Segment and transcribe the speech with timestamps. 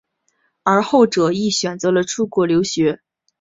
[0.63, 3.01] 而后者亦选择了出国留学。